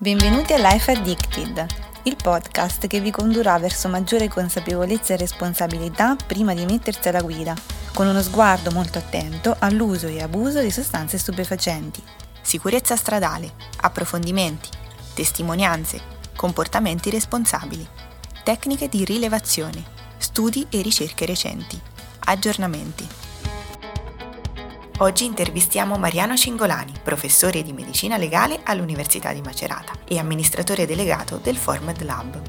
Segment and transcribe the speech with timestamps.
[0.00, 1.66] Benvenuti a Life Addicted,
[2.04, 7.52] il podcast che vi condurrà verso maggiore consapevolezza e responsabilità prima di mettersi alla guida,
[7.94, 12.00] con uno sguardo molto attento all'uso e abuso di sostanze stupefacenti.
[12.40, 13.50] Sicurezza stradale,
[13.80, 14.68] approfondimenti,
[15.14, 16.00] testimonianze,
[16.36, 17.84] comportamenti responsabili,
[18.44, 19.82] tecniche di rilevazione,
[20.18, 21.76] studi e ricerche recenti,
[22.20, 23.04] aggiornamenti.
[25.00, 31.54] Oggi intervistiamo Mariano Cingolani, professore di medicina legale all'Università di Macerata e amministratore delegato del
[31.54, 32.42] Formed Lab.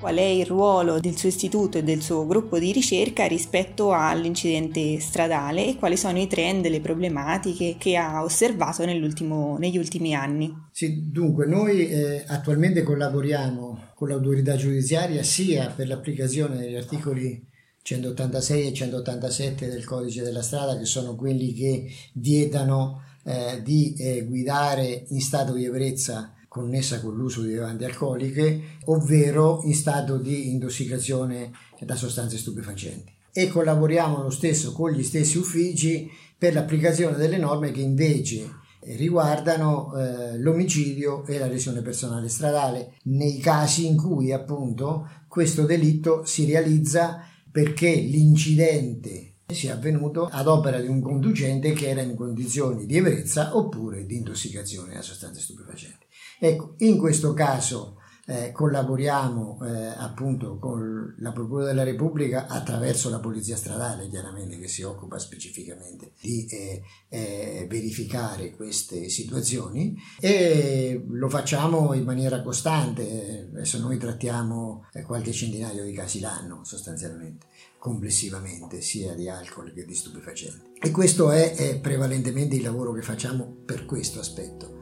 [0.00, 4.98] Qual è il ruolo del suo istituto e del suo gruppo di ricerca rispetto all'incidente
[5.00, 10.50] stradale e quali sono i trend e le problematiche che ha osservato negli ultimi anni?
[10.72, 17.50] Sì, dunque, noi eh, attualmente collaboriamo con l'autorità giudiziaria sia per l'applicazione degli articoli
[17.82, 24.24] 186 e 187 del codice della strada che sono quelli che vietano eh, di eh,
[24.24, 30.50] guidare in stato di ebbrezza connessa con l'uso di bevanti alcoliche, ovvero in stato di
[30.50, 33.10] intossicazione da sostanze stupefacenti.
[33.32, 39.96] E collaboriamo lo stesso con gli stessi uffici per l'applicazione delle norme che invece riguardano
[39.96, 46.44] eh, l'omicidio e la lesione personale stradale nei casi in cui appunto questo delitto si
[46.44, 52.96] realizza perché l'incidente sia avvenuto ad opera di un conducente che era in condizioni di
[52.96, 56.06] ebbrezza oppure di intossicazione a sostanze stupefacenti.
[56.40, 63.18] Ecco, in questo caso eh, collaboriamo eh, appunto con la Procura della Repubblica attraverso la
[63.18, 69.96] Polizia Stradale, chiaramente che si occupa specificamente di eh, eh, verificare queste situazioni.
[70.20, 73.48] E lo facciamo in maniera costante.
[73.52, 77.46] Adesso noi trattiamo eh, qualche centinaio di casi l'anno sostanzialmente
[77.78, 80.78] complessivamente sia di alcol che di stupefacenti.
[80.80, 84.81] E questo è, è prevalentemente il lavoro che facciamo per questo aspetto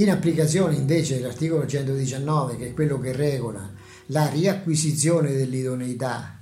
[0.00, 3.70] In applicazione invece dell'articolo 119, che è quello che regola
[4.06, 6.40] la riacquisizione dell'idoneità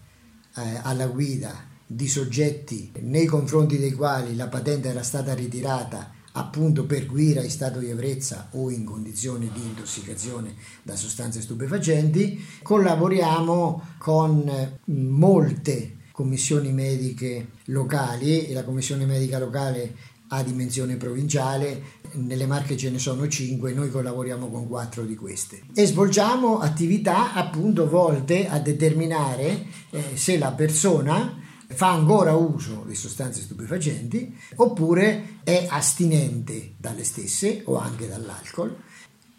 [0.55, 6.87] eh, alla guida di soggetti nei confronti dei quali la patente era stata ritirata appunto
[6.87, 10.55] per guida in stato di ebbrezza o in condizioni di intossicazione
[10.85, 19.95] da sostanze stupefacenti, collaboriamo con molte commissioni mediche locali e la commissione medica locale
[20.29, 25.63] a dimensione provinciale, nelle Marche ce ne sono 5, noi collaboriamo con 4 di queste
[25.75, 32.95] e svolgiamo attività appunto volte a determinare eh, se la persona fa ancora uso di
[32.95, 38.77] sostanze stupefacenti oppure è astinente dalle stesse o anche dall'alcol.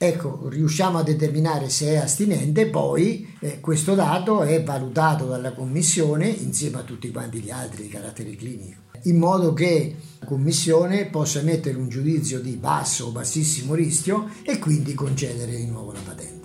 [0.01, 6.29] Ecco, riusciamo a determinare se è astinente, poi eh, questo dato è valutato dalla commissione
[6.29, 11.39] insieme a tutti quanti gli altri di carattere clinico in modo che la Commissione possa
[11.39, 16.37] emettere un giudizio di basso o bassissimo rischio e quindi concedere di nuovo la patente.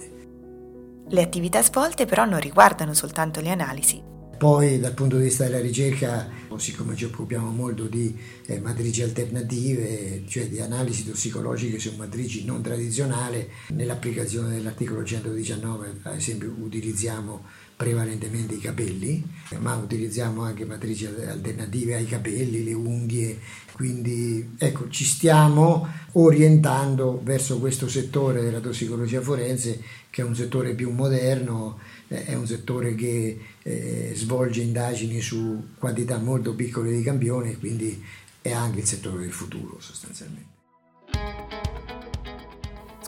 [1.08, 5.60] Le attività svolte però non riguardano soltanto le analisi, poi dal punto di vista della
[5.60, 8.14] ricerca, siccome ci occupiamo molto di
[8.46, 16.16] eh, matrici alternative, cioè di analisi tossicologiche su matrici non tradizionali, nell'applicazione dell'articolo 119 ad
[16.16, 17.44] esempio utilizziamo
[17.84, 19.22] prevalentemente i capelli,
[19.58, 23.38] ma utilizziamo anche matrici alternative ai capelli, le unghie,
[23.72, 30.72] quindi ecco, ci stiamo orientando verso questo settore della tossicologia forense che è un settore
[30.72, 31.78] più moderno,
[32.08, 38.02] eh, è un settore che eh, svolge indagini su quantità molto piccole di campioni, quindi
[38.40, 40.53] è anche il settore del futuro sostanzialmente.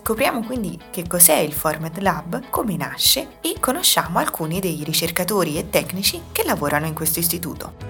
[0.07, 5.69] Scopriamo quindi che cos'è il Format Lab, come nasce e conosciamo alcuni dei ricercatori e
[5.69, 7.86] tecnici che lavorano in questo istituto.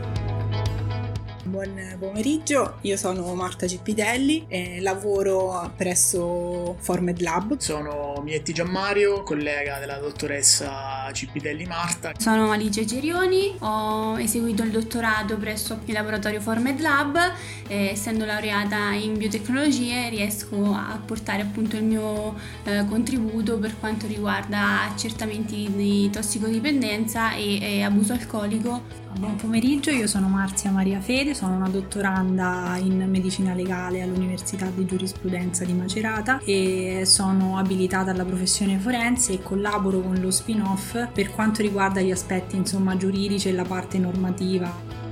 [1.56, 7.56] Buon pomeriggio, io sono Marta Cippitelli e lavoro presso Formed Lab.
[7.56, 12.12] Sono Mietti Giammario, collega della dottoressa Cippitelli Marta.
[12.18, 17.16] Sono Alice Gerioni, ho eseguito il dottorato presso il laboratorio Formed Lab
[17.66, 24.06] e essendo laureata in biotecnologie riesco a portare appunto il mio eh, contributo per quanto
[24.06, 31.32] riguarda accertamenti di tossicodipendenza e, e abuso alcolico Buon pomeriggio, io sono Marzia Maria Fede,
[31.32, 38.24] sono una dottoranda in medicina legale all'Università di Giurisprudenza di Macerata e sono abilitata alla
[38.24, 43.52] professione forense e collaboro con lo spin-off per quanto riguarda gli aspetti insomma, giuridici e
[43.52, 45.05] la parte normativa.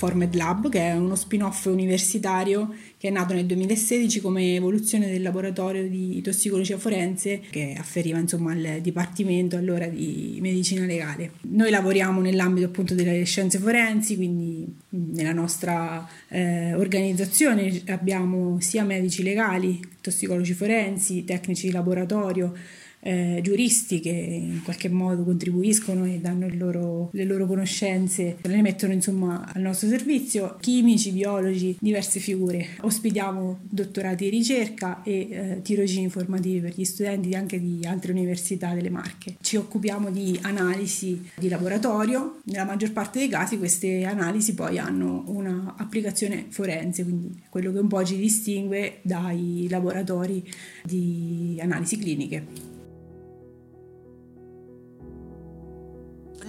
[0.00, 5.20] Formed Lab, che è uno spin-off universitario che è nato nel 2016 come evoluzione del
[5.20, 11.32] laboratorio di tossicologia forense che afferiva insomma al dipartimento allora di medicina legale.
[11.50, 19.22] Noi lavoriamo nell'ambito appunto delle scienze forensi, quindi nella nostra eh, organizzazione abbiamo sia medici
[19.22, 22.54] legali, tossicologi forensi, tecnici di laboratorio,
[23.00, 28.92] eh, giuristi che in qualche modo contribuiscono e danno loro, le loro conoscenze, le mettono
[28.92, 32.66] insomma al nostro servizio, chimici, biologi, diverse figure.
[32.80, 38.74] Ospitiamo dottorati di ricerca e eh, tirocini formativi per gli studenti anche di altre università
[38.74, 39.36] delle Marche.
[39.40, 45.24] Ci occupiamo di analisi di laboratorio, nella maggior parte dei casi queste analisi poi hanno
[45.26, 50.42] un'applicazione forense, quindi quello che un po' ci distingue dai laboratori
[50.84, 52.78] di analisi cliniche.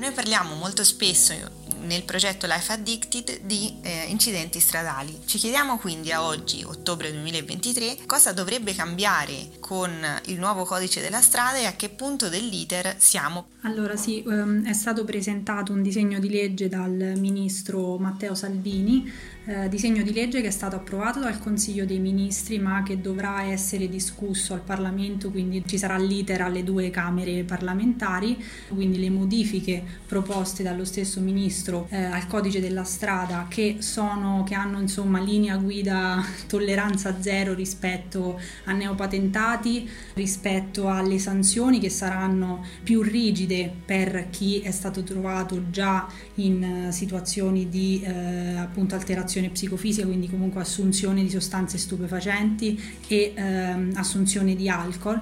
[0.02, 1.32] Noi parliamo molto spesso
[1.82, 5.22] nel progetto Life Addicted di eh, incidenti stradali.
[5.28, 9.90] Ci chiediamo quindi a oggi, ottobre 2023, cosa dovrebbe cambiare con
[10.26, 13.46] il nuovo codice della strada e a che punto dell'iter siamo.
[13.62, 19.10] Allora sì, ehm, è stato presentato un disegno di legge dal ministro Matteo Salvini
[19.46, 23.44] eh, disegno di legge che è stato approvato dal Consiglio dei Ministri ma che dovrà
[23.44, 29.84] essere discusso al Parlamento, quindi ci sarà l'iter alle due Camere parlamentari, quindi le modifiche
[30.06, 35.58] proposte dallo stesso Ministro eh, al codice della strada che, sono, che hanno insomma linea
[35.58, 39.61] guida tolleranza zero rispetto a neopatentati,
[40.14, 46.92] rispetto alle sanzioni che saranno più rigide per chi è stato trovato già in eh,
[46.92, 54.56] situazioni di eh, appunto alterazione psicofisica, quindi comunque assunzione di sostanze stupefacenti e ehm, assunzione
[54.56, 55.20] di alcol.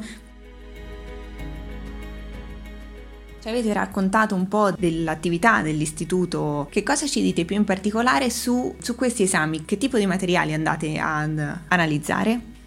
[3.42, 8.76] Ci avete raccontato un po' dell'attività dell'istituto, che cosa ci dite più in particolare su,
[8.80, 9.64] su questi esami?
[9.64, 12.58] Che tipo di materiali andate ad analizzare?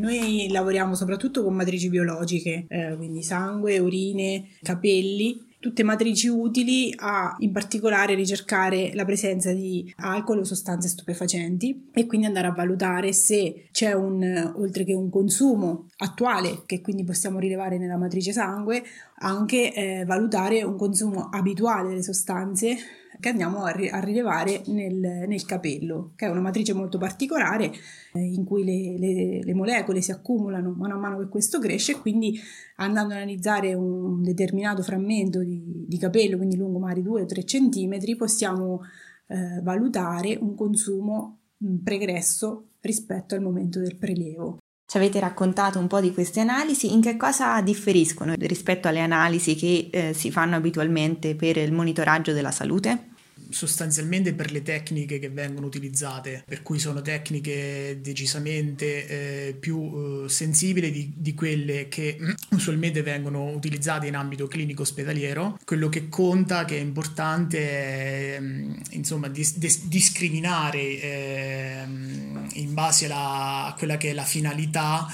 [0.00, 7.36] Noi lavoriamo soprattutto con matrici biologiche, eh, quindi sangue, urine, capelli tutte matrici utili a
[7.40, 13.12] in particolare ricercare la presenza di alcol o sostanze stupefacenti e quindi andare a valutare
[13.12, 18.82] se c'è un oltre che un consumo attuale che quindi possiamo rilevare nella matrice sangue
[19.18, 22.76] anche eh, valutare un consumo abituale delle sostanze
[23.20, 27.70] che andiamo a, ri- a rilevare nel, nel, capello, che è una matrice molto particolare
[28.14, 31.92] eh, in cui le, le, le, molecole si accumulano mano a mano che questo cresce
[31.92, 32.38] e quindi
[32.76, 37.44] andando ad analizzare un determinato frammento di, di capello, quindi lungo magari 2 o 3
[37.44, 38.80] cm, possiamo
[39.28, 41.38] eh, valutare un consumo
[41.84, 44.58] pregresso rispetto al momento del prelievo.
[44.90, 49.54] Ci avete raccontato un po' di queste analisi, in che cosa differiscono rispetto alle analisi
[49.54, 53.09] che eh, si fanno abitualmente per il monitoraggio della salute?
[53.50, 60.28] Sostanzialmente per le tecniche che vengono utilizzate, per cui sono tecniche decisamente eh, più eh,
[60.28, 62.16] sensibili di, di, quelle che
[62.50, 65.58] usualmente vengono utilizzate in ambito clinico ospedaliero.
[65.64, 73.06] Quello che conta, che è importante, è mm, insomma dis, dis, discriminare eh, in base
[73.06, 75.06] alla, a quella che è la finalità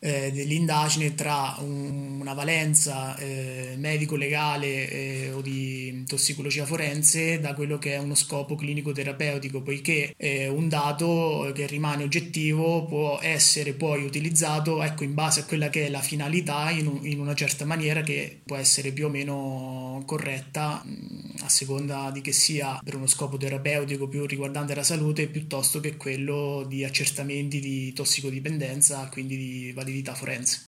[0.00, 7.78] eh, dell'indagine tra un, una valenza eh, medico-legale eh, o di tossicologia forense da quello
[7.78, 14.04] che è uno scopo clinico-terapeutico, poiché eh, un dato che rimane oggettivo può essere poi
[14.04, 17.64] utilizzato ecco, in base a quella che è la finalità in, un, in una certa
[17.64, 20.82] maniera che può essere più o meno corretta
[21.42, 25.96] a seconda di che sia per uno scopo terapeutico più riguardante la salute piuttosto che
[25.96, 30.64] quello di accertamenti di tossicodipendenza, quindi di validità validità forense.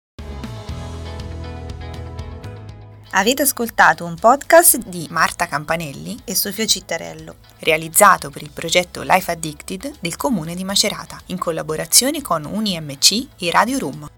[3.13, 9.29] Avete ascoltato un podcast di Marta Campanelli e Sofia Cittarello, realizzato per il progetto Life
[9.29, 14.09] Addicted del comune di Macerata, in collaborazione con UniMC e Radio Room.